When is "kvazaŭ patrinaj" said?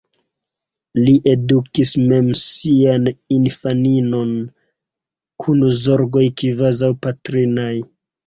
6.43-7.71